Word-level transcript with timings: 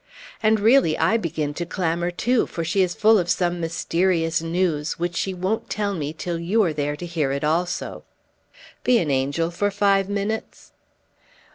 And 0.41 0.59
really 0.59 0.97
I 0.97 1.15
begin 1.17 1.53
to 1.53 1.63
clamor 1.63 2.09
too; 2.09 2.47
for 2.47 2.63
she 2.65 2.81
is 2.81 2.95
full 2.95 3.19
of 3.19 3.29
some 3.29 3.59
mysterious 3.61 4.41
news, 4.41 4.97
which 4.97 5.15
she 5.15 5.31
won't 5.31 5.69
tell 5.69 5.93
me 5.93 6.11
till 6.11 6.39
you 6.39 6.63
are 6.63 6.73
there 6.73 6.95
to 6.95 7.05
hear 7.05 7.31
it 7.31 7.43
also. 7.43 8.03
Be 8.83 8.97
an 8.97 9.11
angel, 9.11 9.51
for 9.51 9.69
five 9.69 10.09
minutes!" 10.09 10.71